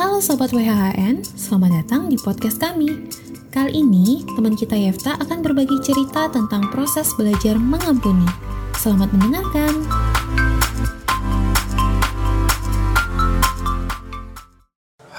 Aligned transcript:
Halo 0.00 0.16
Sobat 0.16 0.48
WHHN, 0.48 1.20
selamat 1.36 1.84
datang 1.84 2.08
di 2.08 2.16
podcast 2.16 2.56
kami. 2.56 2.88
Kali 3.52 3.84
ini, 3.84 4.24
teman 4.32 4.56
kita 4.56 4.72
Yefta 4.72 5.20
akan 5.20 5.44
berbagi 5.44 5.76
cerita 5.84 6.24
tentang 6.32 6.72
proses 6.72 7.12
belajar 7.20 7.60
mengampuni. 7.60 8.24
Selamat 8.80 9.12
mendengarkan. 9.12 9.84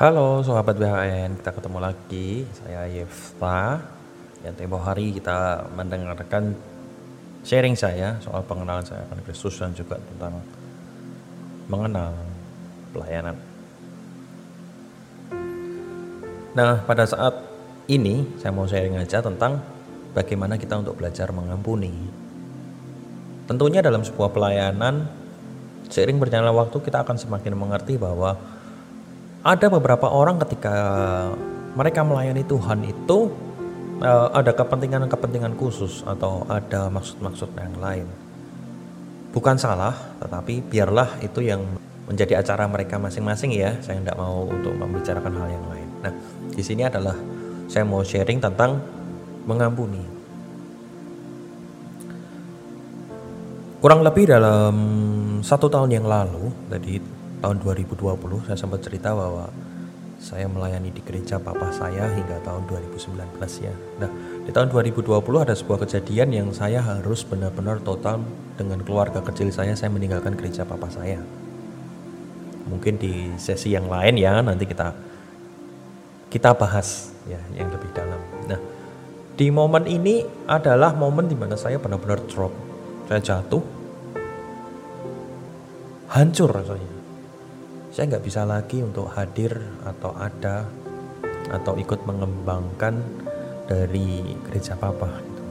Halo 0.01 0.41
sahabat 0.41 0.73
WHN, 0.73 1.37
kita 1.37 1.61
ketemu 1.61 1.77
lagi. 1.77 2.29
Saya 2.49 2.89
Yefta. 2.89 3.85
Yang 4.41 4.65
tempo 4.65 4.81
hari 4.81 5.13
kita 5.13 5.61
mendengarkan 5.77 6.57
sharing 7.45 7.77
saya 7.77 8.17
soal 8.25 8.41
pengenalan 8.49 8.81
saya 8.81 9.05
akan 9.13 9.21
Kristus 9.29 9.61
dan 9.61 9.77
juga 9.77 10.01
tentang 10.01 10.41
mengenal 11.69 12.17
pelayanan. 12.97 13.50
Nah, 16.51 16.83
pada 16.83 17.07
saat 17.07 17.31
ini 17.87 18.27
saya 18.39 18.51
mau 18.51 18.67
sharing 18.67 18.99
aja 18.99 19.23
tentang 19.23 19.63
bagaimana 20.11 20.59
kita 20.59 20.79
untuk 20.79 20.99
belajar 20.99 21.31
mengampuni. 21.31 21.91
Tentunya 23.47 23.79
dalam 23.79 24.03
sebuah 24.03 24.31
pelayanan, 24.35 25.07
seiring 25.87 26.19
berjalannya 26.19 26.55
waktu 26.55 26.77
kita 26.83 27.03
akan 27.03 27.15
semakin 27.15 27.55
mengerti 27.55 27.95
bahwa 27.95 28.35
ada 29.41 29.67
beberapa 29.71 30.07
orang 30.11 30.39
ketika 30.43 30.75
mereka 31.73 32.03
melayani 32.03 32.43
Tuhan 32.43 32.83
itu 32.83 33.31
eh, 34.03 34.27
ada 34.35 34.51
kepentingan-kepentingan 34.51 35.55
khusus 35.55 36.03
atau 36.03 36.43
ada 36.51 36.91
maksud-maksud 36.91 37.49
yang 37.55 37.75
lain. 37.79 38.07
Bukan 39.31 39.55
salah, 39.55 39.95
tetapi 40.19 40.67
biarlah 40.67 41.15
itu 41.23 41.39
yang 41.39 41.63
menjadi 42.11 42.43
acara 42.43 42.67
mereka 42.67 42.99
masing-masing 42.99 43.55
ya. 43.55 43.79
Saya 43.79 44.03
tidak 44.03 44.19
mau 44.19 44.43
untuk 44.43 44.75
membicarakan 44.75 45.31
hal 45.39 45.47
yang 45.47 45.65
lain. 45.71 45.80
Nah, 46.01 46.13
di 46.51 46.63
sini 46.65 46.85
adalah 46.85 47.15
saya 47.69 47.85
mau 47.85 48.01
sharing 48.01 48.41
tentang 48.41 48.81
mengampuni. 49.45 50.03
Kurang 53.81 54.05
lebih 54.05 54.29
dalam 54.29 54.75
satu 55.41 55.65
tahun 55.65 55.89
yang 55.89 56.05
lalu, 56.05 56.53
dari 56.69 57.01
tahun 57.41 57.57
2020, 57.65 58.45
saya 58.45 58.57
sempat 58.57 58.85
cerita 58.85 59.09
bahwa 59.09 59.49
saya 60.21 60.45
melayani 60.45 60.93
di 60.93 61.01
gereja 61.01 61.41
papa 61.41 61.73
saya 61.73 62.05
hingga 62.13 62.37
tahun 62.45 62.69
2019 62.69 63.17
ya. 63.65 63.73
Nah, 63.97 64.09
di 64.45 64.53
tahun 64.53 64.69
2020 64.69 65.09
ada 65.41 65.57
sebuah 65.57 65.81
kejadian 65.81 66.29
yang 66.29 66.49
saya 66.53 66.77
harus 66.77 67.25
benar-benar 67.25 67.81
total 67.81 68.21
dengan 68.53 68.85
keluarga 68.85 69.17
kecil 69.25 69.49
saya, 69.49 69.73
saya 69.73 69.89
meninggalkan 69.89 70.37
gereja 70.37 70.61
papa 70.61 70.93
saya. 70.93 71.17
Mungkin 72.69 73.01
di 73.01 73.33
sesi 73.41 73.73
yang 73.73 73.89
lain 73.89 74.21
ya, 74.21 74.45
nanti 74.45 74.69
kita 74.69 74.93
kita 76.31 76.55
bahas 76.55 77.11
ya 77.27 77.37
yang 77.53 77.67
lebih 77.69 77.91
dalam. 77.91 78.21
Nah, 78.47 78.59
di 79.35 79.51
momen 79.51 79.83
ini 79.85 80.23
adalah 80.47 80.95
momen 80.95 81.27
di 81.27 81.35
mana 81.35 81.59
saya 81.59 81.75
benar-benar 81.77 82.23
drop, 82.25 82.55
saya 83.11 83.19
jatuh, 83.19 83.61
hancur 86.11 86.51
rasanya 86.51 86.91
saya 87.91 88.07
nggak 88.07 88.23
bisa 88.23 88.47
lagi 88.47 88.79
untuk 88.79 89.11
hadir 89.11 89.51
atau 89.83 90.15
ada 90.15 90.63
atau 91.51 91.75
ikut 91.75 92.07
mengembangkan 92.07 92.99
dari 93.67 94.35
gereja 94.47 94.79
papa 94.79 95.11
gitu. 95.11 95.43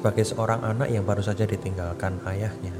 sebagai 0.00 0.24
seorang 0.24 0.60
anak 0.64 0.92
yang 0.92 1.04
baru 1.04 1.24
saja 1.24 1.48
ditinggalkan 1.48 2.20
ayahnya 2.28 2.76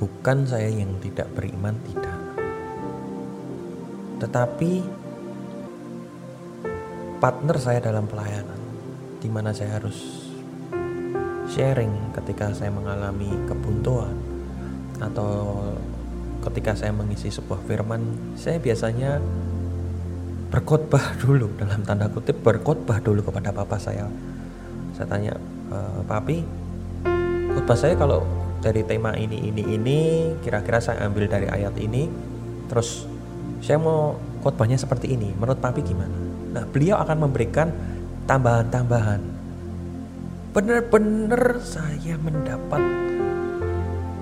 bukan 0.00 0.48
saya 0.48 0.72
yang 0.72 0.96
tidak 1.04 1.28
beriman 1.36 1.76
tidak 1.84 2.29
tetapi 4.20 4.84
partner 7.20 7.56
saya 7.56 7.80
dalam 7.80 8.04
pelayanan 8.04 8.60
di 9.20 9.28
mana 9.28 9.52
saya 9.52 9.80
harus 9.80 10.28
sharing 11.50 12.14
ketika 12.14 12.54
saya 12.54 12.70
mengalami 12.70 13.28
kebuntuan 13.48 14.14
atau 15.00 15.60
ketika 16.48 16.76
saya 16.76 16.92
mengisi 16.92 17.28
sebuah 17.28 17.60
firman 17.66 18.00
saya 18.36 18.60
biasanya 18.60 19.20
berkhotbah 20.50 21.14
dulu 21.22 21.52
dalam 21.56 21.80
tanda 21.84 22.08
kutip 22.08 22.40
berkhotbah 22.40 23.00
dulu 23.00 23.22
kepada 23.24 23.52
papa 23.52 23.76
saya. 23.76 24.08
Saya 24.96 25.06
tanya 25.08 25.34
e, 25.72 25.78
papi 26.04 26.44
khotbah 27.56 27.78
saya 27.78 27.94
kalau 27.96 28.24
dari 28.60 28.84
tema 28.84 29.16
ini 29.16 29.48
ini 29.48 29.62
ini 29.64 29.98
kira-kira 30.44 30.80
saya 30.80 31.08
ambil 31.08 31.24
dari 31.28 31.48
ayat 31.48 31.72
ini 31.80 32.08
terus 32.68 33.08
saya 33.58 33.76
mau 33.82 34.16
khotbahnya 34.40 34.78
seperti 34.78 35.18
ini. 35.18 35.34
Menurut 35.34 35.58
papi 35.58 35.82
gimana? 35.82 36.14
Nah 36.54 36.64
beliau 36.66 36.98
akan 37.02 37.16
memberikan 37.26 37.68
tambahan-tambahan. 38.30 39.20
Benar-benar 40.50 41.62
saya 41.62 42.18
mendapat 42.18 42.82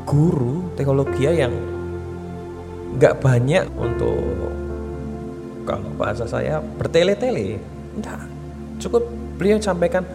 guru 0.09 0.73
teologi 0.77 1.29
yang 1.29 1.53
nggak 2.97 3.21
banyak 3.21 3.65
untuk 3.77 4.17
kalau 5.69 5.89
bahasa 6.01 6.25
saya 6.25 6.65
bertele-tele. 6.81 7.61
Enggak 7.97 8.39
cukup 8.79 9.05
beliau 9.37 9.59
sampaikan 9.61 10.07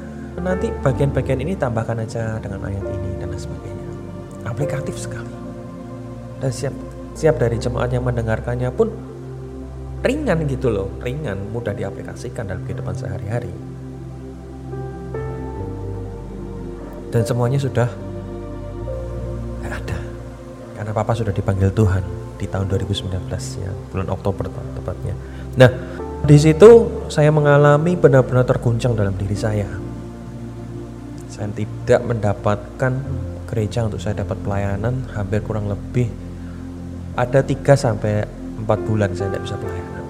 nanti 0.41 0.71
bagian-bagian 0.81 1.39
ini 1.45 1.53
tambahkan 1.53 2.01
aja 2.01 2.41
dengan 2.41 2.65
ayat 2.65 2.81
ini 2.81 3.09
dan 3.21 3.29
sebagainya. 3.37 3.87
Aplikatif 4.49 4.97
sekali. 4.97 5.29
Dan 6.41 6.51
siap 6.51 6.75
siap 7.13 7.37
dari 7.37 7.61
jemaat 7.61 7.93
yang 7.93 8.03
mendengarkannya 8.05 8.69
pun 8.73 8.89
ringan 10.03 10.43
gitu 10.51 10.67
loh 10.67 10.91
ringan 10.99 11.39
mudah 11.55 11.71
diaplikasikan 11.71 12.49
dalam 12.49 12.61
kehidupan 12.67 12.93
sehari-hari. 12.97 13.53
Dan 17.13 17.21
semuanya 17.23 17.61
sudah 17.61 17.87
ada 19.63 19.99
karena 20.73 20.91
papa 20.91 21.13
sudah 21.13 21.29
dipanggil 21.29 21.69
Tuhan 21.69 22.01
di 22.41 22.49
tahun 22.49 22.67
2019 22.67 23.13
ya 23.61 23.71
bulan 23.93 24.09
Oktober 24.09 24.49
tepatnya. 24.49 25.13
Nah 25.55 25.69
di 26.25 26.37
situ 26.41 27.03
saya 27.07 27.29
mengalami 27.29 27.93
benar-benar 27.93 28.43
terguncang 28.43 28.97
dalam 28.97 29.13
diri 29.15 29.37
saya. 29.37 29.69
Saya 31.29 31.49
tidak 31.53 32.01
mendapatkan 32.01 32.93
gereja 33.45 33.85
untuk 33.85 34.01
saya 34.01 34.25
dapat 34.25 34.41
pelayanan 34.41 35.05
hampir 35.13 35.45
kurang 35.45 35.69
lebih 35.69 36.22
ada 37.13 37.39
3 37.45 37.61
sampai 37.77 38.25
4 38.63 38.87
bulan 38.87 39.13
saya 39.13 39.33
tidak 39.33 39.43
bisa 39.45 39.55
pelayanan. 39.59 40.03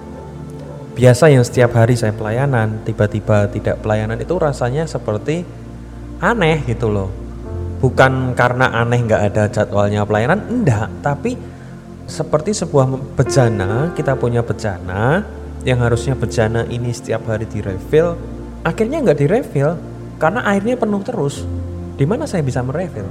Biasa 0.94 1.24
yang 1.26 1.44
setiap 1.44 1.74
hari 1.74 1.98
saya 1.98 2.14
pelayanan 2.14 2.86
tiba-tiba 2.86 3.50
tidak 3.50 3.82
pelayanan 3.82 4.22
itu 4.22 4.34
rasanya 4.38 4.86
seperti 4.86 5.42
aneh 6.22 6.62
gitu 6.64 6.86
loh. 6.88 7.10
Bukan 7.82 8.32
karena 8.38 8.70
aneh 8.72 9.02
nggak 9.02 9.22
ada 9.34 9.44
jadwalnya 9.50 10.06
pelayanan 10.06 10.46
enggak. 10.48 10.88
Tapi 11.02 11.34
seperti 12.06 12.54
sebuah 12.54 13.16
bejana 13.18 13.90
kita 13.92 14.14
punya 14.14 14.46
bejana 14.46 15.26
yang 15.66 15.82
harusnya 15.82 16.14
bejana 16.14 16.62
ini 16.68 16.92
setiap 16.92 17.24
hari 17.26 17.48
direfill 17.48 18.14
akhirnya 18.64 19.04
nggak 19.04 19.18
direfill 19.20 19.76
karena 20.16 20.40
airnya 20.48 20.78
penuh 20.80 21.02
terus. 21.04 21.44
Di 21.94 22.06
mana 22.08 22.26
saya 22.26 22.42
bisa 22.42 22.64
merefill? 22.64 23.06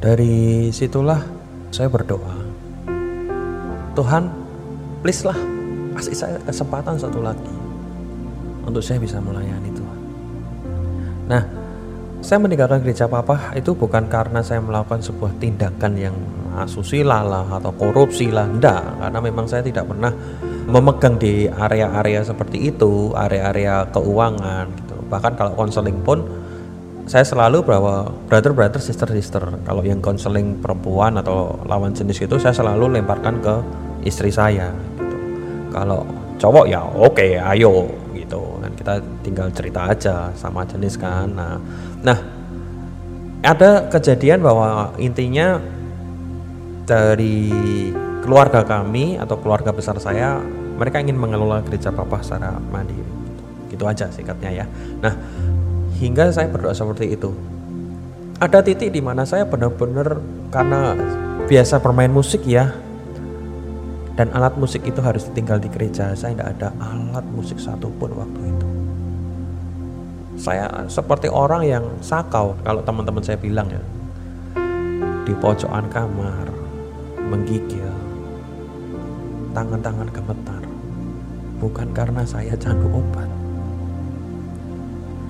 Dari 0.00 0.68
situlah 0.72 1.41
saya 1.72 1.88
berdoa 1.88 2.36
Tuhan 3.98 4.28
please 5.00 5.24
lah 5.24 5.36
kasih 5.98 6.14
saya 6.14 6.36
kesempatan 6.46 7.00
satu 7.00 7.18
lagi 7.24 7.52
untuk 8.62 8.84
saya 8.84 9.02
bisa 9.02 9.18
melayani 9.18 9.72
Tuhan 9.74 9.92
Nah, 11.32 11.42
saya 12.22 12.38
meninggalkan 12.44 12.84
gereja 12.84 13.08
papa 13.08 13.56
itu 13.56 13.72
bukan 13.72 14.04
karena 14.10 14.44
saya 14.44 14.60
melakukan 14.60 15.00
sebuah 15.00 15.32
tindakan 15.40 15.92
yang 15.96 16.16
asusila 16.60 17.24
lah 17.24 17.46
atau 17.48 17.72
korupsi 17.72 18.28
lah, 18.28 18.44
enggak, 18.44 18.82
karena 19.00 19.18
memang 19.24 19.48
saya 19.48 19.64
tidak 19.64 19.88
pernah 19.88 20.12
memegang 20.68 21.16
di 21.16 21.48
area-area 21.48 22.20
seperti 22.22 22.68
itu, 22.68 23.16
area-area 23.16 23.88
keuangan 23.90 24.68
gitu. 24.76 24.96
Bahkan 25.08 25.32
kalau 25.40 25.52
konseling 25.56 25.98
pun 26.04 26.22
saya 27.06 27.26
selalu 27.26 27.66
bahwa 27.66 28.14
brother 28.30 28.54
brother 28.54 28.78
sister 28.78 29.10
sister 29.10 29.42
kalau 29.66 29.82
yang 29.82 29.98
konseling 29.98 30.62
perempuan 30.62 31.18
atau 31.18 31.58
lawan 31.66 31.90
jenis 31.90 32.22
itu 32.22 32.38
saya 32.38 32.54
selalu 32.54 32.98
lemparkan 32.98 33.42
ke 33.42 33.54
istri 34.06 34.30
saya 34.30 34.70
gitu. 34.98 35.16
Kalau 35.74 36.06
cowok 36.38 36.64
ya 36.70 36.80
oke 36.82 37.18
okay, 37.18 37.42
ayo 37.42 37.90
gitu. 38.14 38.38
Kan 38.62 38.72
kita 38.78 38.94
tinggal 39.26 39.48
cerita 39.50 39.90
aja 39.90 40.30
sama 40.38 40.62
jenis 40.62 40.94
kan. 40.94 41.26
Nah 41.34 41.58
nah 42.06 42.18
ada 43.42 43.90
kejadian 43.90 44.38
bahwa 44.38 44.94
intinya 45.02 45.58
dari 46.86 47.50
keluarga 48.22 48.62
kami 48.62 49.18
atau 49.18 49.34
keluarga 49.42 49.74
besar 49.74 49.98
saya 49.98 50.38
mereka 50.78 51.02
ingin 51.02 51.18
mengelola 51.18 51.66
gereja 51.66 51.90
papa 51.90 52.22
secara 52.22 52.62
mandiri. 52.70 53.10
Gitu, 53.66 53.82
aja 53.88 54.06
singkatnya 54.12 54.62
ya. 54.62 54.66
Nah 55.02 55.14
hingga 56.02 56.34
saya 56.34 56.50
berdoa 56.50 56.74
seperti 56.74 57.14
itu. 57.14 57.30
Ada 58.42 58.58
titik 58.66 58.90
di 58.90 58.98
mana 58.98 59.22
saya 59.22 59.46
benar-benar 59.46 60.18
karena 60.50 60.98
biasa 61.46 61.78
bermain 61.78 62.10
musik 62.10 62.42
ya. 62.42 62.74
Dan 64.12 64.28
alat 64.34 64.58
musik 64.58 64.82
itu 64.82 64.98
harus 64.98 65.30
ditinggal 65.30 65.62
di 65.62 65.70
gereja. 65.70 66.10
Saya 66.18 66.34
tidak 66.34 66.58
ada 66.58 66.68
alat 66.82 67.24
musik 67.30 67.56
satupun 67.62 68.10
waktu 68.18 68.40
itu. 68.50 68.66
Saya 70.42 70.90
seperti 70.90 71.30
orang 71.30 71.62
yang 71.62 71.84
sakau 72.02 72.58
kalau 72.66 72.82
teman-teman 72.82 73.22
saya 73.22 73.38
bilang 73.38 73.70
ya. 73.70 73.80
Di 75.22 75.32
pojokan 75.38 75.86
kamar 75.86 76.50
menggigil 77.30 77.94
tangan-tangan 79.54 80.10
gemetar. 80.10 80.62
Bukan 81.62 81.94
karena 81.94 82.26
saya 82.26 82.58
candu 82.58 82.90
obat 82.90 83.41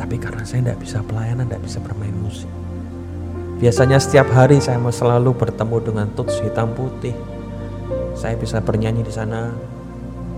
tapi 0.03 0.19
karena 0.19 0.43
saya 0.43 0.67
tidak 0.67 0.83
bisa 0.83 0.99
pelayanan 1.07 1.47
tidak 1.47 1.63
bisa 1.63 1.79
bermain 1.79 2.17
musik 2.19 2.51
biasanya 3.63 4.03
setiap 4.03 4.27
hari 4.35 4.59
saya 4.59 4.83
selalu 4.91 5.31
bertemu 5.39 5.77
dengan 5.79 6.07
tuts 6.19 6.43
hitam 6.43 6.75
putih 6.75 7.15
saya 8.19 8.35
bisa 8.35 8.59
bernyanyi 8.59 9.07
di 9.07 9.15
sana 9.15 9.55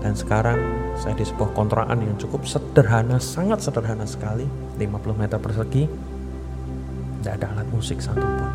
dan 0.05 0.13
sekarang 0.13 0.85
saya 1.01 1.17
di 1.17 1.25
sebuah 1.25 1.51
kontrakan 1.57 1.97
yang 1.97 2.15
cukup 2.15 2.45
sederhana, 2.45 3.17
sangat 3.17 3.59
sederhana 3.65 4.05
sekali, 4.05 4.45
50 4.77 5.17
meter 5.17 5.41
persegi. 5.41 5.89
Tidak 7.19 7.33
ada 7.41 7.57
alat 7.57 7.67
musik 7.73 7.97
satupun. 7.99 8.53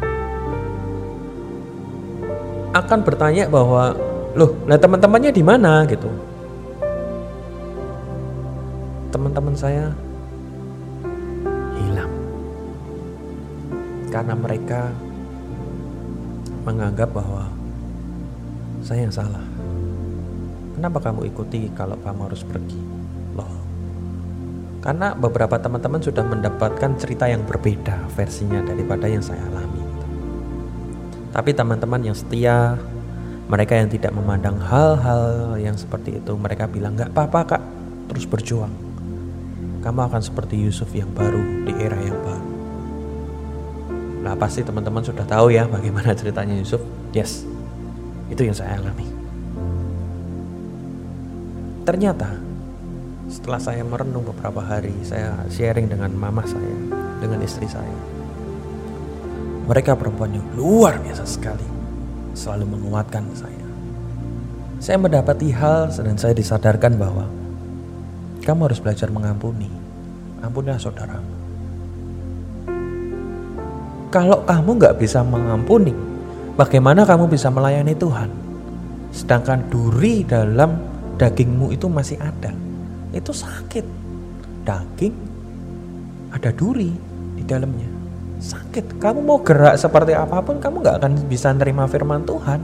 Akan 2.70 3.02
bertanya 3.02 3.50
bahwa, 3.50 3.98
loh, 4.38 4.54
lah 4.70 4.78
teman-temannya 4.78 5.34
di 5.34 5.42
mana 5.42 5.82
gitu? 5.90 6.06
Teman-teman 9.10 9.58
saya 9.58 9.90
karena 14.10 14.34
mereka 14.34 14.90
menganggap 16.66 17.14
bahwa 17.14 17.48
saya 18.82 19.06
yang 19.06 19.14
salah. 19.14 19.44
Kenapa 20.76 20.98
kamu 20.98 21.30
ikuti 21.30 21.70
kalau 21.72 21.96
kamu 22.02 22.20
harus 22.28 22.42
pergi? 22.42 22.80
Loh. 23.38 23.54
Karena 24.80 25.12
beberapa 25.12 25.60
teman-teman 25.60 26.00
sudah 26.00 26.24
mendapatkan 26.24 26.90
cerita 26.96 27.28
yang 27.28 27.44
berbeda 27.44 28.10
versinya 28.16 28.64
daripada 28.64 29.06
yang 29.06 29.22
saya 29.22 29.40
alami. 29.46 29.84
Tapi 31.30 31.50
teman-teman 31.54 32.10
yang 32.10 32.16
setia, 32.16 32.80
mereka 33.46 33.76
yang 33.76 33.92
tidak 33.92 34.10
memandang 34.16 34.56
hal-hal 34.58 35.54
yang 35.60 35.76
seperti 35.76 36.18
itu, 36.18 36.32
mereka 36.34 36.66
bilang 36.66 36.96
nggak 36.96 37.12
apa-apa 37.12 37.40
kak, 37.56 37.62
terus 38.10 38.24
berjuang. 38.26 38.72
Kamu 39.84 40.00
akan 40.10 40.22
seperti 40.24 40.58
Yusuf 40.58 40.90
yang 40.96 41.12
baru 41.12 41.40
di 41.68 41.72
era 41.76 42.00
yang 42.00 42.18
baru. 42.24 42.49
Nah 44.20 44.36
pasti 44.36 44.60
teman-teman 44.60 45.00
sudah 45.00 45.24
tahu 45.24 45.52
ya 45.52 45.64
bagaimana 45.64 46.12
ceritanya 46.12 46.52
Yusuf. 46.60 46.80
Yes, 47.16 47.48
itu 48.28 48.44
yang 48.44 48.56
saya 48.56 48.76
alami. 48.76 49.08
Ternyata 51.88 52.28
setelah 53.32 53.58
saya 53.62 53.82
merenung 53.86 54.26
beberapa 54.26 54.60
hari, 54.60 54.92
saya 55.06 55.34
sharing 55.48 55.88
dengan 55.88 56.12
mama 56.12 56.44
saya, 56.44 56.76
dengan 57.22 57.40
istri 57.40 57.64
saya. 57.64 57.96
Mereka 59.70 59.96
perempuan 59.96 60.34
yang 60.34 60.46
luar 60.58 60.98
biasa 61.00 61.24
sekali, 61.24 61.64
selalu 62.36 62.76
menguatkan 62.76 63.24
saya. 63.32 63.64
Saya 64.82 64.96
mendapati 64.98 65.52
hal 65.54 65.92
dan 65.94 66.16
saya 66.18 66.34
disadarkan 66.34 66.98
bahwa 66.98 67.24
kamu 68.44 68.60
harus 68.68 68.80
belajar 68.82 69.08
mengampuni. 69.12 69.70
Ampunilah 70.40 70.80
saudaramu. 70.80 71.39
Kalau 74.10 74.42
kamu 74.42 74.70
nggak 74.76 74.98
bisa 74.98 75.22
mengampuni, 75.22 75.94
Bagaimana 76.60 77.08
kamu 77.08 77.32
bisa 77.32 77.48
melayani 77.48 77.96
Tuhan? 77.96 78.28
Sedangkan 79.16 79.64
duri 79.72 80.28
dalam 80.28 80.76
dagingmu 81.16 81.72
itu 81.72 81.88
masih 81.88 82.20
ada. 82.20 82.52
Itu 83.16 83.32
sakit. 83.32 83.80
Daging 84.60 85.14
ada 86.36 86.52
duri 86.52 86.92
di 87.40 87.42
dalamnya. 87.48 87.88
Sakit. 88.44 89.00
Kamu 89.00 89.24
mau 89.24 89.40
gerak 89.40 89.80
seperti 89.80 90.12
apa 90.12 90.36
pun, 90.44 90.60
kamu 90.60 90.84
gak 90.84 90.96
akan 91.00 91.12
bisa 91.32 91.48
nerima 91.56 91.88
firman 91.88 92.28
Tuhan. 92.28 92.60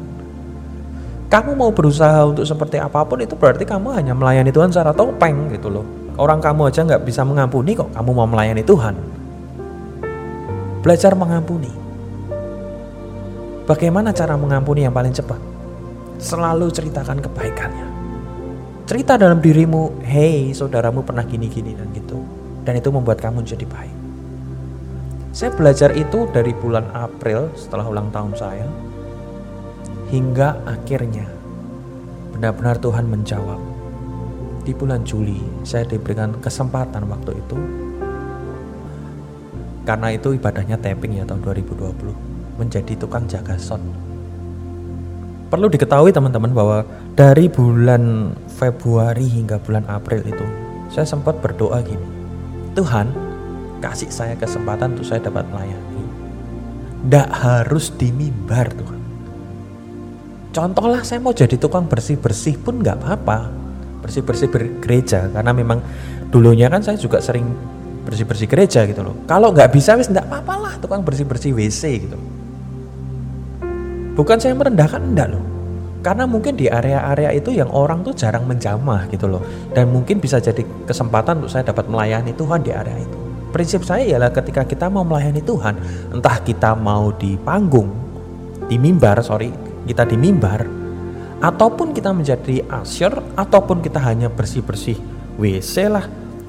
Kamu 1.32 1.56
mau 1.56 1.72
berusaha 1.72 2.20
untuk 2.28 2.44
seperti 2.44 2.76
apa 2.76 3.00
pun, 3.08 3.24
itu 3.24 3.32
berarti 3.32 3.64
kamu 3.64 3.96
hanya 3.96 4.12
melayani 4.12 4.52
Tuhan 4.52 4.76
secara 4.76 4.92
topeng 4.92 5.48
gitu 5.56 5.72
loh. 5.72 5.88
Orang 6.20 6.44
kamu 6.44 6.68
aja 6.68 6.84
nggak 6.84 7.00
bisa 7.08 7.24
mengampuni 7.24 7.72
kok 7.72 7.88
kamu 7.96 8.10
mau 8.12 8.28
melayani 8.28 8.60
Tuhan. 8.60 9.15
Belajar 10.86 11.18
mengampuni 11.18 11.66
Bagaimana 13.66 14.14
cara 14.14 14.38
mengampuni 14.38 14.86
yang 14.86 14.94
paling 14.94 15.10
cepat? 15.10 15.42
Selalu 16.22 16.70
ceritakan 16.70 17.18
kebaikannya. 17.18 17.90
Cerita 18.86 19.18
dalam 19.18 19.42
dirimu, 19.42 19.98
hey 20.06 20.54
saudaramu 20.54 21.02
pernah 21.02 21.26
gini-gini 21.26 21.74
dan 21.74 21.90
gitu. 21.90 22.22
Dan 22.62 22.78
itu 22.78 22.94
membuat 22.94 23.18
kamu 23.18 23.42
jadi 23.42 23.66
baik. 23.66 23.96
Saya 25.34 25.50
belajar 25.58 25.90
itu 25.90 26.30
dari 26.30 26.54
bulan 26.54 26.86
April 26.94 27.50
setelah 27.58 27.90
ulang 27.90 28.14
tahun 28.14 28.38
saya. 28.38 28.70
Hingga 30.14 30.70
akhirnya 30.70 31.26
benar-benar 32.30 32.78
Tuhan 32.78 33.10
menjawab. 33.10 33.58
Di 34.62 34.70
bulan 34.70 35.02
Juli 35.02 35.66
saya 35.66 35.82
diberikan 35.82 36.38
kesempatan 36.38 37.10
waktu 37.10 37.34
itu. 37.42 37.58
Karena 39.86 40.10
itu 40.10 40.34
ibadahnya 40.34 40.76
tapping 40.82 41.22
ya 41.22 41.24
tahun 41.24 41.46
2020 41.46 42.58
menjadi 42.58 42.92
tukang 42.98 43.30
jaga 43.30 43.54
son. 43.54 43.78
Perlu 45.46 45.70
diketahui 45.70 46.10
teman-teman 46.10 46.50
bahwa 46.50 46.82
dari 47.14 47.46
bulan 47.46 48.34
Februari 48.58 49.30
hingga 49.30 49.62
bulan 49.62 49.86
April 49.86 50.26
itu 50.26 50.42
saya 50.90 51.06
sempat 51.06 51.38
berdoa 51.38 51.78
gini. 51.86 52.02
Tuhan, 52.74 53.14
kasih 53.78 54.10
saya 54.10 54.34
kesempatan 54.34 54.98
untuk 54.98 55.06
saya 55.06 55.22
dapat 55.22 55.46
melayani. 55.54 56.02
Tidak 57.06 57.28
harus 57.30 57.94
di 57.94 58.10
mimbar 58.10 58.74
Tuhan. 58.74 59.00
Contohlah 60.50 61.06
saya 61.06 61.22
mau 61.22 61.30
jadi 61.30 61.54
tukang 61.54 61.86
bersih-bersih 61.86 62.58
pun 62.58 62.82
nggak 62.82 63.06
apa-apa. 63.06 63.46
Bersih-bersih 64.02 64.50
gereja 64.82 65.30
karena 65.30 65.54
memang 65.54 65.78
dulunya 66.34 66.66
kan 66.66 66.82
saya 66.82 66.98
juga 66.98 67.22
sering 67.22 67.75
bersih-bersih 68.06 68.46
gereja 68.46 68.86
gitu 68.86 69.02
loh. 69.02 69.26
Kalau 69.26 69.50
nggak 69.50 69.74
bisa 69.74 69.98
wis 69.98 70.06
nggak 70.06 70.30
apa-apa 70.30 70.54
lah 70.56 70.74
tukang 70.78 71.02
bersih-bersih 71.02 71.50
WC 71.50 71.82
gitu. 72.06 72.18
Bukan 74.16 74.38
saya 74.38 74.54
merendahkan 74.54 75.02
enggak 75.02 75.28
loh. 75.34 75.44
Karena 76.00 76.22
mungkin 76.22 76.54
di 76.54 76.70
area-area 76.70 77.34
itu 77.34 77.50
yang 77.50 77.66
orang 77.74 78.06
tuh 78.06 78.14
jarang 78.14 78.46
menjamah 78.46 79.10
gitu 79.10 79.26
loh. 79.26 79.42
Dan 79.74 79.90
mungkin 79.90 80.22
bisa 80.22 80.38
jadi 80.38 80.62
kesempatan 80.86 81.42
untuk 81.42 81.50
saya 81.50 81.66
dapat 81.66 81.90
melayani 81.90 82.30
Tuhan 82.30 82.62
di 82.62 82.70
area 82.70 82.94
itu. 82.94 83.18
Prinsip 83.50 83.82
saya 83.82 84.06
ialah 84.06 84.30
ketika 84.30 84.62
kita 84.62 84.86
mau 84.86 85.02
melayani 85.02 85.42
Tuhan, 85.42 85.74
entah 86.14 86.38
kita 86.46 86.78
mau 86.78 87.10
di 87.10 87.34
panggung, 87.34 87.90
di 88.70 88.78
mimbar, 88.78 89.18
sorry, 89.26 89.50
kita 89.82 90.06
di 90.06 90.14
mimbar, 90.14 90.62
ataupun 91.42 91.90
kita 91.90 92.14
menjadi 92.14 92.62
asyur, 92.70 93.34
ataupun 93.34 93.82
kita 93.82 93.98
hanya 94.00 94.30
bersih-bersih 94.30 94.96
WC 95.40 95.74
lah, 95.90 96.06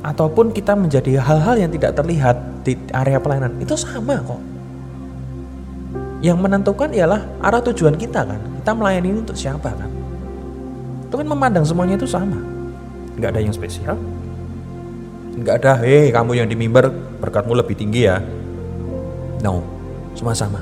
ataupun 0.07 0.55
kita 0.55 0.71
menjadi 0.71 1.19
hal-hal 1.19 1.59
yang 1.59 1.71
tidak 1.75 1.91
terlihat 1.99 2.63
di 2.63 2.79
area 2.95 3.19
pelayanan, 3.19 3.59
itu 3.59 3.75
sama 3.75 4.23
kok 4.23 4.39
yang 6.23 6.41
menentukan 6.41 6.89
ialah 6.89 7.21
arah 7.43 7.61
tujuan 7.61 7.93
kita 7.93 8.25
kan. 8.25 8.41
Kita 8.61 8.71
melayani 8.73 9.07
ini 9.13 9.19
untuk 9.21 9.37
siapa 9.37 9.69
kan? 9.69 9.89
Tuhan 11.13 11.27
memandang 11.29 11.63
semuanya 11.63 11.95
itu 11.95 12.09
sama. 12.09 12.35
Nggak 13.15 13.29
ada 13.37 13.41
yang 13.41 13.53
spesial. 13.53 13.95
Nggak 15.37 15.55
ada, 15.61 15.71
hei 15.85 16.09
kamu 16.09 16.31
yang 16.41 16.47
di 16.49 16.57
mimbar 16.57 16.89
berkatmu 17.21 17.53
lebih 17.53 17.77
tinggi 17.77 18.09
ya. 18.09 18.17
No, 19.45 19.61
semua 20.17 20.33
sama. 20.33 20.59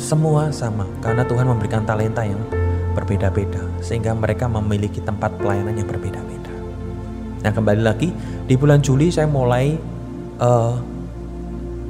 Semua 0.00 0.48
sama 0.52 0.88
karena 1.04 1.24
Tuhan 1.28 1.44
memberikan 1.44 1.84
talenta 1.84 2.24
yang 2.24 2.40
berbeda-beda 2.96 3.60
sehingga 3.84 4.16
mereka 4.16 4.48
memiliki 4.48 5.04
tempat 5.04 5.36
pelayanan 5.36 5.76
yang 5.76 5.88
berbeda-beda. 5.88 6.25
Nah 7.46 7.54
kembali 7.54 7.82
lagi 7.86 8.10
di 8.50 8.58
bulan 8.58 8.82
Juli 8.82 9.06
saya 9.06 9.30
mulai 9.30 9.78
uh, 10.42 10.74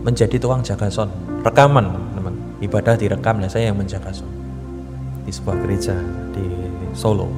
menjadi 0.05 0.37
tukang 0.37 0.61
jaga 0.61 0.93
son 0.93 1.09
rekaman 1.41 1.97
ibadah 2.61 2.93
direkam 2.93 3.41
dan 3.41 3.49
saya 3.49 3.73
yang 3.73 3.81
menjaga 3.81 4.13
sound 4.13 4.33
di 5.25 5.33
sebuah 5.33 5.57
gereja 5.65 5.97
di 6.37 6.45
Solo. 6.93 7.29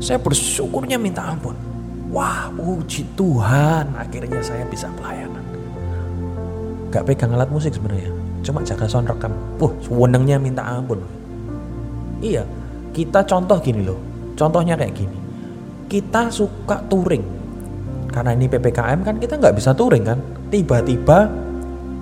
Saya 0.00 0.16
bersyukurnya 0.20 0.96
minta 0.96 1.24
ampun. 1.24 1.52
Wah, 2.10 2.52
puji 2.52 3.06
Tuhan, 3.14 3.94
akhirnya 3.94 4.40
saya 4.42 4.64
bisa 4.66 4.88
pelayanan. 4.96 5.44
Gak 6.90 7.06
pegang 7.06 7.36
alat 7.36 7.52
musik 7.52 7.76
sebenarnya, 7.76 8.10
cuma 8.42 8.64
jaga 8.64 8.88
sound 8.88 9.12
rekam. 9.12 9.30
Wah, 9.60 9.72
sewenangnya 9.84 10.40
minta 10.40 10.64
ampun. 10.64 11.04
Iya, 12.24 12.48
kita 12.96 13.22
contoh 13.28 13.60
gini 13.60 13.84
loh. 13.84 14.00
Contohnya 14.34 14.74
kayak 14.74 14.96
gini. 14.96 15.19
Kita 15.90 16.30
suka 16.30 16.86
touring. 16.86 17.42
Karena 18.14 18.30
ini 18.30 18.46
PPKM 18.46 19.02
kan 19.02 19.18
kita 19.18 19.42
nggak 19.42 19.58
bisa 19.58 19.74
touring 19.74 20.06
kan. 20.06 20.22
Tiba-tiba 20.46 21.26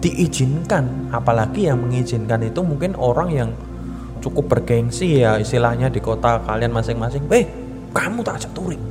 diizinkan 0.04 1.09
apalagi 1.09 1.73
yang 1.73 1.80
mengizinkan 1.80 2.45
itu 2.45 2.61
mungkin 2.61 2.92
orang 3.00 3.33
yang 3.33 3.50
cukup 4.21 4.47
bergengsi 4.52 5.25
ya 5.25 5.40
istilahnya 5.40 5.88
di 5.88 6.04
kota 6.04 6.37
kalian 6.45 6.68
masing-masing. 6.68 7.25
Eh 7.33 7.49
kamu 7.97 8.21
tak 8.21 8.45
ajak 8.45 8.52
touring. 8.52 8.83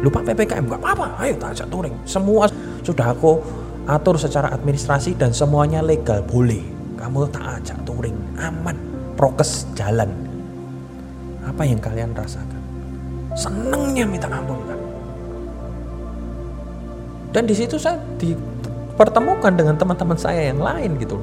Lupa 0.00 0.24
PPKM 0.24 0.64
gak 0.64 0.80
apa-apa 0.80 1.20
ayo 1.28 1.36
tak 1.36 1.52
ajak 1.52 1.68
touring. 1.68 1.94
Semua 2.08 2.48
sudah 2.80 3.12
aku 3.12 3.36
atur 3.84 4.16
secara 4.16 4.48
administrasi 4.48 5.12
dan 5.20 5.36
semuanya 5.36 5.84
legal 5.84 6.24
boleh. 6.24 6.64
Kamu 6.96 7.28
tak 7.28 7.60
ajak 7.60 7.78
touring 7.84 8.16
aman 8.40 8.80
prokes 9.12 9.68
jalan. 9.76 10.08
Apa 11.44 11.68
yang 11.68 11.78
kalian 11.84 12.16
rasakan 12.16 12.51
senengnya 13.38 14.04
minta 14.04 14.28
ampun 14.28 14.60
kan 14.68 14.80
dan 17.32 17.42
di 17.48 17.54
situ 17.56 17.80
saya 17.80 17.96
dipertemukan 18.20 19.52
dengan 19.56 19.74
teman-teman 19.76 20.18
saya 20.20 20.52
yang 20.52 20.60
lain 20.60 21.00
gitu 21.00 21.16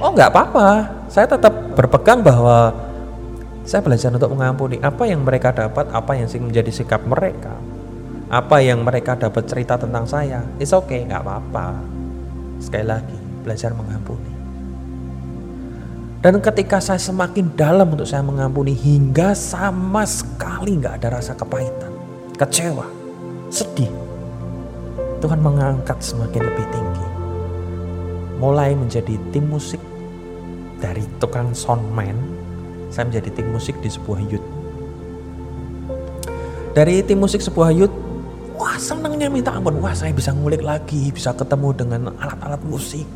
oh 0.00 0.10
nggak 0.12 0.30
apa-apa. 0.30 0.68
Saya 1.08 1.30
tetap 1.30 1.52
berpegang 1.78 2.20
bahwa 2.24 2.74
saya 3.64 3.80
belajar 3.80 4.12
untuk 4.12 4.36
mengampuni 4.36 4.76
apa 4.82 5.08
yang 5.08 5.24
mereka 5.24 5.54
dapat 5.54 5.88
apa 5.88 6.12
yang 6.18 6.28
menjadi 6.28 6.68
sikap 6.68 7.00
mereka 7.08 7.56
apa 8.28 8.58
yang 8.58 8.82
mereka 8.82 9.14
dapat 9.14 9.46
cerita 9.46 9.78
tentang 9.78 10.04
saya. 10.10 10.42
It's 10.58 10.74
okay 10.74 11.06
nggak 11.06 11.22
apa-apa. 11.22 11.78
Sekali 12.58 12.86
lagi 12.88 13.18
belajar 13.44 13.70
mengampuni 13.76 14.33
dan 16.24 16.40
ketika 16.40 16.80
saya 16.80 16.96
semakin 16.96 17.52
dalam 17.52 17.92
untuk 17.92 18.08
saya 18.08 18.24
mengampuni 18.24 18.72
hingga 18.72 19.36
sama 19.36 20.08
sekali 20.08 20.80
nggak 20.80 21.04
ada 21.04 21.20
rasa 21.20 21.36
kepahitan 21.36 21.92
kecewa 22.40 22.88
sedih 23.52 23.92
Tuhan 25.24 25.40
mengangkat 25.40 26.04
semakin 26.04 26.52
lebih 26.52 26.68
tinggi. 26.68 27.06
Mulai 28.36 28.76
menjadi 28.76 29.16
tim 29.32 29.48
musik 29.48 29.80
dari 30.84 31.00
tukang 31.16 31.56
soundman, 31.56 32.12
saya 32.92 33.08
menjadi 33.08 33.40
tim 33.40 33.48
musik 33.48 33.72
di 33.80 33.88
sebuah 33.88 34.20
youth. 34.28 34.44
Dari 36.76 37.00
tim 37.08 37.24
musik 37.24 37.40
sebuah 37.40 37.72
youth, 37.72 37.96
wah 38.60 38.76
senangnya 38.76 39.32
minta 39.32 39.56
ampun. 39.56 39.80
Wah 39.80 39.96
saya 39.96 40.12
bisa 40.12 40.28
ngulik 40.36 40.60
lagi, 40.60 41.08
bisa 41.08 41.32
ketemu 41.32 41.72
dengan 41.72 42.12
alat-alat 42.20 42.60
musik. 42.68 43.08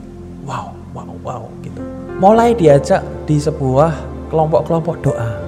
Wow, 0.49 0.73
wow, 0.97 1.13
wow 1.21 1.45
gitu. 1.61 1.98
Mulai 2.19 2.51
diajak 2.51 3.07
di 3.31 3.39
sebuah 3.39 3.95
kelompok-kelompok 4.35 5.07
doa. 5.07 5.39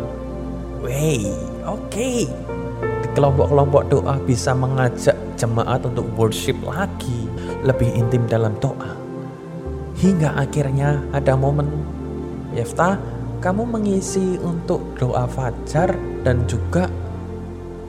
Wey, 0.79 1.27
oke. 1.67 1.91
Okay. 1.91 2.31
Di 3.03 3.09
kelompok-kelompok 3.11 3.91
doa 3.91 4.15
bisa 4.23 4.55
mengajak 4.55 5.19
jemaat 5.35 5.83
untuk 5.83 6.07
worship 6.15 6.55
lagi, 6.63 7.27
lebih 7.67 7.91
intim 7.99 8.23
dalam 8.31 8.55
doa. 8.63 8.95
Hingga 9.99 10.39
akhirnya 10.39 11.03
ada 11.11 11.35
momen, 11.35 11.67
Yefta, 12.55 13.03
kamu 13.43 13.67
mengisi 13.67 14.39
untuk 14.39 14.95
doa 14.95 15.27
fajar 15.27 15.91
dan 16.23 16.47
juga 16.47 16.87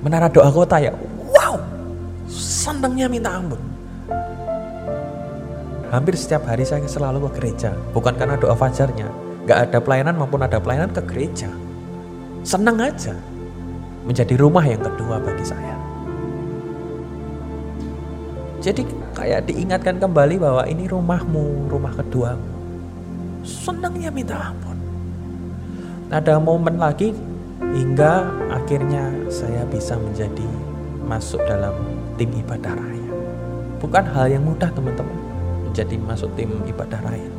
menara 0.01 0.25
doa 0.25 0.49
kota 0.49 0.81
ya. 0.81 0.89
Wow, 1.29 1.61
senangnya 2.25 3.05
minta 3.05 3.29
ampun. 3.29 3.70
Hampir 5.91 6.15
setiap 6.15 6.47
hari 6.47 6.63
saya 6.63 6.87
selalu 6.87 7.27
ke 7.27 7.43
gereja, 7.43 7.75
bukan 7.91 8.15
karena 8.15 8.39
doa 8.39 8.55
fajarnya. 8.55 9.11
Gak 9.43 9.67
ada 9.67 9.77
pelayanan 9.83 10.15
maupun 10.15 10.39
ada 10.39 10.55
pelayanan 10.55 10.87
ke 10.95 11.03
gereja. 11.03 11.51
Senang 12.47 12.79
aja, 12.79 13.11
menjadi 14.07 14.39
rumah 14.39 14.63
yang 14.63 14.79
kedua 14.79 15.19
bagi 15.19 15.43
saya. 15.43 15.75
Jadi 18.63 18.87
kayak 19.11 19.51
diingatkan 19.51 19.99
kembali 19.99 20.39
bahwa 20.39 20.63
ini 20.63 20.87
rumahmu, 20.87 21.67
rumah 21.67 21.91
keduamu. 21.99 22.47
Senangnya 23.43 24.15
minta 24.15 24.39
ampun. 24.39 24.79
Ada 26.07 26.39
momen 26.39 26.79
lagi 26.79 27.11
hingga 27.59 28.31
akhirnya 28.47 29.11
saya 29.27 29.67
bisa 29.67 29.99
menjadi 29.99 30.47
masuk 31.03 31.43
dalam 31.43 31.75
tim 32.15 32.31
ibadah 32.31 32.79
raya. 32.79 33.13
Bukan 33.83 34.05
hal 34.07 34.31
yang 34.31 34.47
mudah 34.47 34.71
teman-teman 34.71 35.20
menjadi 35.71 35.95
masuk 36.03 36.35
tim 36.35 36.51
ibadah 36.67 36.99
raya. 36.99 37.31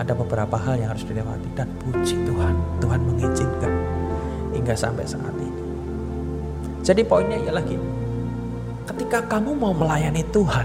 Ada 0.00 0.16
beberapa 0.16 0.56
hal 0.56 0.80
yang 0.80 0.96
harus 0.96 1.04
dilewati 1.04 1.52
dan 1.52 1.68
puji 1.84 2.16
Tuhan, 2.24 2.54
Tuhan 2.80 3.00
mengizinkan 3.04 3.72
hingga 4.56 4.72
sampai 4.72 5.04
saat 5.04 5.36
ini. 5.36 5.62
Jadi 6.80 7.04
poinnya 7.04 7.36
ialah 7.36 7.60
gini, 7.66 7.98
Ketika 8.88 9.20
kamu 9.28 9.52
mau 9.52 9.76
melayani 9.76 10.24
Tuhan, 10.32 10.64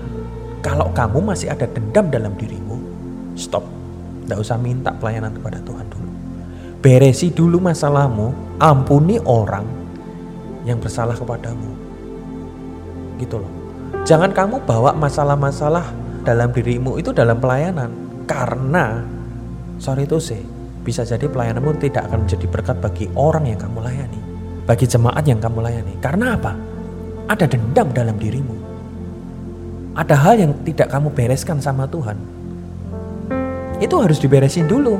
kalau 0.63 0.87
kamu 0.95 1.35
masih 1.35 1.51
ada 1.51 1.67
dendam 1.67 2.07
dalam 2.07 2.31
dirimu, 2.39 2.79
stop. 3.35 3.67
Tidak 4.23 4.39
usah 4.39 4.55
minta 4.55 4.95
pelayanan 4.95 5.35
kepada 5.35 5.59
Tuhan 5.59 5.83
dulu. 5.91 6.11
Beresi 6.79 7.35
dulu 7.35 7.59
masalahmu, 7.59 8.31
ampuni 8.63 9.19
orang 9.27 9.67
yang 10.63 10.79
bersalah 10.79 11.19
kepadamu. 11.19 11.67
Gitu 13.19 13.35
loh. 13.35 13.51
Jangan 14.07 14.31
kamu 14.31 14.63
bawa 14.63 14.95
masalah-masalah 14.95 15.83
dalam 16.23 16.49
dirimu 16.55 16.97
itu 16.97 17.11
dalam 17.11 17.37
pelayanan. 17.37 17.91
Karena, 18.23 19.03
sorry 19.77 20.07
itu 20.07 20.17
sih, 20.17 20.39
bisa 20.81 21.03
jadi 21.03 21.27
pelayananmu 21.27 21.75
tidak 21.83 22.07
akan 22.07 22.25
menjadi 22.25 22.45
berkat 22.47 22.77
bagi 22.79 23.05
orang 23.13 23.51
yang 23.51 23.59
kamu 23.59 23.79
layani. 23.83 24.19
Bagi 24.63 24.87
jemaat 24.87 25.27
yang 25.27 25.43
kamu 25.43 25.59
layani. 25.59 25.93
Karena 25.99 26.39
apa? 26.39 26.53
ada 27.27 27.45
dendam 27.47 27.87
dalam 27.91 28.15
dirimu. 28.19 28.55
Ada 29.93 30.15
hal 30.17 30.35
yang 30.41 30.51
tidak 30.65 30.89
kamu 30.89 31.13
bereskan 31.13 31.61
sama 31.61 31.85
Tuhan. 31.85 32.17
Itu 33.77 34.01
harus 34.01 34.17
diberesin 34.17 34.65
dulu 34.65 34.97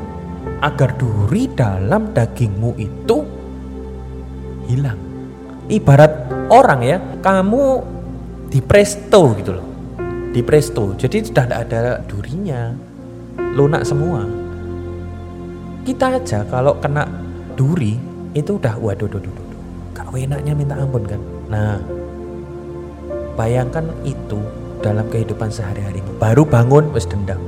agar 0.62 0.94
duri 0.94 1.50
dalam 1.50 2.14
dagingmu 2.14 2.70
itu 2.78 3.18
hilang. 4.70 5.00
Ibarat 5.66 6.12
orang 6.52 6.80
ya, 6.84 6.98
kamu 7.24 7.64
di 8.52 8.60
presto 8.62 9.34
gitu 9.34 9.52
loh. 9.56 9.66
Di 10.34 10.42
presto. 10.42 10.98
Jadi 10.98 11.30
sudah 11.30 11.46
tidak 11.46 11.60
ada 11.70 12.02
durinya. 12.10 12.74
Lunak 13.54 13.86
semua. 13.86 14.26
Kita 15.86 16.18
aja 16.18 16.42
kalau 16.50 16.74
kena 16.82 17.06
duri 17.54 17.94
itu 18.34 18.58
udah 18.58 18.74
waduh 18.82 19.06
waduh 19.06 19.22
waduh. 19.22 19.60
Kalau 19.94 20.12
enaknya 20.18 20.58
minta 20.58 20.74
ampun 20.74 21.06
kan. 21.06 21.22
Nah, 21.46 21.78
Bayangkan 23.34 23.90
itu 24.06 24.38
dalam 24.78 25.10
kehidupan 25.10 25.50
sehari-harimu. 25.50 26.22
Baru 26.22 26.46
bangun, 26.46 26.86
wis 26.94 27.02
dendam. 27.02 27.42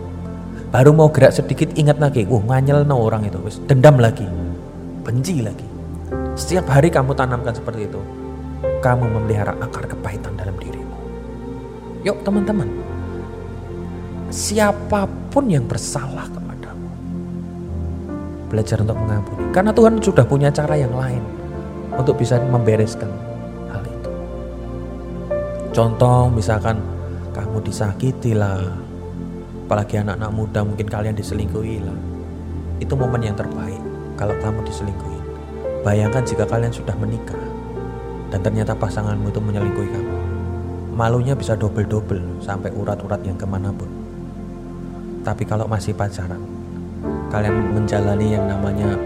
Baru 0.75 0.91
mau 0.91 1.07
gerak 1.07 1.31
sedikit, 1.31 1.71
ingat 1.79 2.03
lagi. 2.03 2.27
Wah, 2.27 2.43
nganyel 2.43 2.83
no 2.83 2.99
orang 2.99 3.23
itu. 3.23 3.39
Wis 3.47 3.63
dendam 3.71 3.95
lagi. 4.03 4.27
Benci 5.07 5.47
lagi. 5.47 5.63
Setiap 6.35 6.67
hari 6.67 6.91
kamu 6.91 7.15
tanamkan 7.15 7.55
seperti 7.55 7.87
itu. 7.87 8.03
Kamu 8.83 9.07
memelihara 9.07 9.55
akar 9.63 9.87
kepahitan. 9.87 10.36
Yuk 12.07 12.23
teman-teman. 12.23 12.71
Siapa 14.31 15.11
pun 15.35 15.51
yang 15.51 15.67
bersalah 15.67 16.31
kepadamu. 16.31 16.89
Belajar 18.47 18.79
untuk 18.87 18.95
mengampuni. 18.95 19.51
Karena 19.51 19.75
Tuhan 19.75 19.99
sudah 19.99 20.23
punya 20.23 20.55
cara 20.55 20.79
yang 20.79 20.95
lain. 20.95 21.23
Untuk 21.97 22.21
bisa 22.21 22.39
membereskan 22.39 23.09
Contoh 25.77 26.33
misalkan 26.33 26.81
kamu 27.37 27.61
disakiti 27.61 28.33
lah, 28.33 28.65
apalagi 29.69 30.01
anak-anak 30.01 30.33
muda 30.33 30.65
mungkin 30.65 30.89
kalian 30.89 31.13
diselingkuhi 31.13 31.85
lah. 31.85 31.93
Itu 32.81 32.97
momen 32.97 33.21
yang 33.21 33.37
terbaik 33.37 33.77
kalau 34.17 34.33
kamu 34.41 34.65
diselingkuhi. 34.65 35.21
Bayangkan 35.85 36.25
jika 36.25 36.49
kalian 36.49 36.73
sudah 36.73 36.97
menikah 36.97 37.37
dan 38.33 38.41
ternyata 38.41 38.73
pasanganmu 38.73 39.29
itu 39.29 39.37
menyelingkuhi 39.37 39.91
kamu. 39.93 40.16
Malunya 40.97 41.37
bisa 41.37 41.53
double-double 41.53 42.41
sampai 42.41 42.73
urat-urat 42.73 43.21
yang 43.21 43.37
ke 43.37 43.45
mana 43.45 43.69
pun. 43.69 43.85
Tapi 45.21 45.45
kalau 45.45 45.69
masih 45.69 45.93
pacaran, 45.93 46.41
kalian 47.29 47.77
menjalani 47.77 48.33
yang 48.33 48.49
namanya 48.49 48.97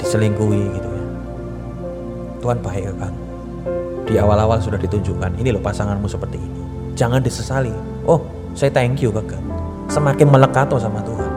diselingkuhi 0.00 0.72
gitu 0.72 0.88
ya. 0.88 1.04
Tuhan 2.40 2.64
baik 2.64 2.96
kan 2.96 3.12
di 4.08 4.16
awal-awal 4.16 4.56
sudah 4.56 4.80
ditunjukkan 4.80 5.36
ini 5.36 5.52
loh 5.52 5.60
pasanganmu 5.60 6.08
seperti 6.08 6.40
ini. 6.40 6.60
Jangan 6.96 7.20
disesali. 7.20 7.76
Oh 8.08 8.24
saya 8.56 8.72
thank 8.72 9.04
you 9.04 9.12
kakak. 9.12 9.42
Semakin 9.92 10.32
melekato 10.32 10.80
sama 10.80 11.04
Tuhan. 11.04 11.32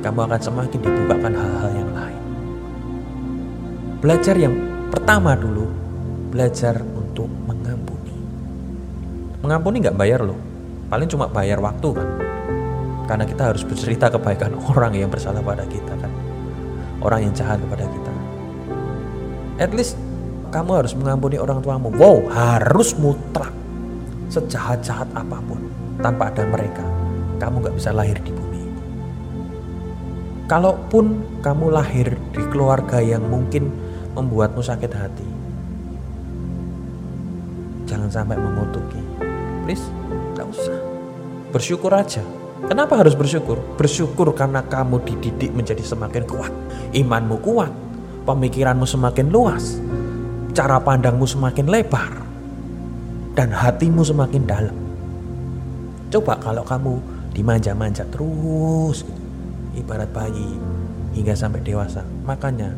Kamu 0.00 0.20
akan 0.24 0.40
semakin 0.40 0.78
dibukakan 0.80 1.32
hal-hal 1.36 1.70
yang 1.76 1.90
lain. 1.92 2.22
Belajar 4.00 4.36
yang 4.40 4.56
pertama 4.88 5.36
dulu 5.36 5.68
belajar 6.32 6.80
untuk 6.96 7.28
mengampuni 7.48 7.63
mengampuni 9.44 9.84
nggak 9.84 9.96
bayar 10.00 10.24
loh 10.24 10.40
paling 10.88 11.08
cuma 11.12 11.28
bayar 11.28 11.60
waktu 11.60 11.88
kan 11.92 12.08
karena 13.04 13.24
kita 13.28 13.52
harus 13.52 13.62
bercerita 13.68 14.08
kebaikan 14.08 14.56
orang 14.72 14.96
yang 14.96 15.12
bersalah 15.12 15.44
pada 15.44 15.68
kita 15.68 15.92
kan 16.00 16.08
orang 17.04 17.28
yang 17.28 17.32
jahat 17.36 17.60
kepada 17.60 17.84
kita 17.84 18.12
at 19.60 19.70
least 19.76 20.00
kamu 20.54 20.70
harus 20.86 20.94
mengampuni 20.94 21.34
orang 21.34 21.58
tuamu. 21.58 21.90
Wow, 21.98 22.30
harus 22.30 22.94
mutlak. 22.94 23.50
Sejahat-jahat 24.30 25.10
apa 25.10 25.42
pun 25.42 25.66
tanpa 25.98 26.30
ada 26.30 26.46
mereka. 26.46 26.86
kamu 27.34 27.66
nggak 27.66 27.76
bisa 27.76 27.90
lahir 27.90 28.14
di 28.22 28.30
bumi. 28.30 28.62
Kalaupun 30.46 31.18
kamu 31.42 31.66
lahir 31.74 32.14
di 32.30 32.42
keluarga 32.46 33.02
yang 33.02 33.26
mungkin 33.26 33.68
membuatmu 34.14 34.62
sakit 34.62 34.92
hati, 34.94 35.28
jangan 37.90 38.08
sampai 38.08 38.38
mengutuki. 38.38 39.03
Please, 39.64 39.88
nggak 40.36 40.44
usah. 40.44 40.76
Bersyukur 41.48 41.88
aja. 41.96 42.20
Kenapa 42.68 43.00
harus 43.00 43.16
bersyukur? 43.16 43.56
Bersyukur 43.80 44.36
karena 44.36 44.60
kamu 44.60 45.00
dididik 45.08 45.56
menjadi 45.56 45.80
semakin 45.80 46.28
kuat. 46.28 46.52
Imanmu 46.92 47.40
kuat, 47.40 47.72
pemikiranmu 48.28 48.84
semakin 48.84 49.32
luas, 49.32 49.80
cara 50.52 50.76
pandangmu 50.84 51.24
semakin 51.24 51.64
lebar, 51.64 52.12
dan 53.32 53.56
hatimu 53.56 54.04
semakin 54.04 54.44
dalam. 54.44 54.76
Coba 56.12 56.36
kalau 56.44 56.60
kamu 56.60 57.00
dimanja-manja 57.32 58.04
terus, 58.12 59.00
gitu, 59.00 59.22
ibarat 59.80 60.12
bayi 60.12 60.60
hingga 61.16 61.32
sampai 61.32 61.64
dewasa, 61.64 62.04
makanya 62.28 62.76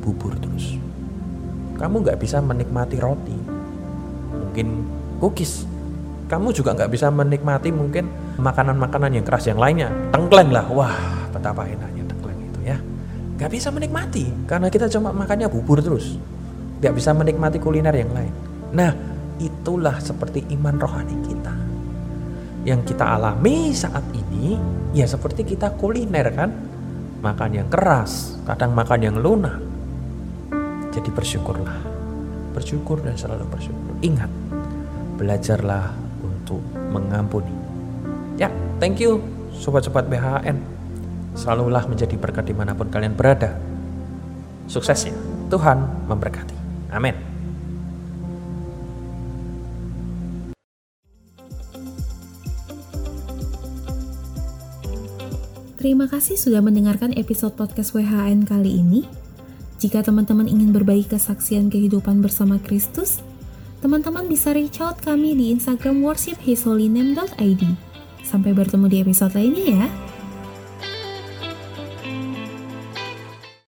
bubur 0.00 0.32
terus. 0.40 0.80
Kamu 1.76 2.00
nggak 2.00 2.16
bisa 2.16 2.40
menikmati 2.40 2.96
roti, 2.96 3.36
mungkin 4.32 4.88
cookies. 5.20 5.68
Kamu 6.24 6.56
juga 6.56 6.72
nggak 6.72 6.90
bisa 6.90 7.12
menikmati 7.12 7.68
mungkin 7.68 8.08
makanan-makanan 8.40 9.12
yang 9.12 9.24
keras 9.26 9.44
yang 9.44 9.60
lainnya. 9.60 9.92
Tengkleng 10.10 10.50
lah, 10.50 10.64
wah 10.72 10.96
betapa 11.30 11.68
enaknya 11.68 12.08
tengkleng 12.08 12.40
itu 12.48 12.60
ya. 12.64 12.78
Gak 13.36 13.50
bisa 13.52 13.68
menikmati 13.68 14.30
karena 14.48 14.72
kita 14.72 14.88
cuma 14.88 15.12
makannya 15.12 15.52
bubur 15.52 15.84
terus. 15.84 16.16
Gak 16.80 16.96
bisa 16.96 17.12
menikmati 17.12 17.60
kuliner 17.60 17.92
yang 17.92 18.12
lain. 18.16 18.32
Nah 18.72 18.92
itulah 19.36 20.00
seperti 20.00 20.48
iman 20.56 20.80
rohani 20.80 21.16
kita. 21.28 21.54
Yang 22.64 22.96
kita 22.96 23.04
alami 23.04 23.76
saat 23.76 24.08
ini 24.16 24.56
ya 24.96 25.04
seperti 25.04 25.44
kita 25.44 25.76
kuliner 25.76 26.28
kan. 26.32 26.50
Makan 27.24 27.56
yang 27.56 27.68
keras, 27.72 28.36
kadang 28.44 28.76
makan 28.76 29.00
yang 29.00 29.16
lunak. 29.16 29.56
Jadi 30.92 31.08
bersyukurlah. 31.08 31.80
Bersyukur 32.52 33.00
dan 33.00 33.16
selalu 33.16 33.48
bersyukur. 33.48 33.96
Ingat, 34.04 34.28
belajarlah 35.16 36.03
untuk 36.44 36.60
mengampuni. 36.92 37.48
Ya, 38.36 38.52
thank 38.76 39.00
you 39.00 39.24
sobat-sobat 39.56 40.12
BHN. 40.12 40.60
Selalulah 41.32 41.88
menjadi 41.88 42.14
berkat 42.20 42.52
di 42.52 42.54
mana 42.54 42.76
pun 42.76 42.92
kalian 42.92 43.16
berada. 43.16 43.56
Sukses 44.68 45.08
ya, 45.08 45.14
Tuhan 45.48 46.06
memberkati. 46.06 46.54
Amin. 46.92 47.16
Terima 55.80 56.08
kasih 56.08 56.40
sudah 56.40 56.64
mendengarkan 56.64 57.12
episode 57.12 57.60
podcast 57.60 57.92
WHN 57.92 58.48
kali 58.48 58.80
ini. 58.80 59.04
Jika 59.76 60.00
teman-teman 60.00 60.48
ingin 60.48 60.72
berbagi 60.72 61.04
kesaksian 61.04 61.68
kehidupan 61.68 62.24
bersama 62.24 62.56
Kristus, 62.56 63.20
teman-teman 63.84 64.24
bisa 64.24 64.56
reach 64.56 64.80
out 64.80 64.96
kami 65.04 65.36
di 65.36 65.52
Instagram 65.52 66.00
worshiphisholyname.id. 66.00 67.62
Sampai 68.24 68.56
bertemu 68.56 68.88
di 68.88 68.96
episode 69.04 69.36
lainnya 69.36 69.84
ya. 69.84 69.86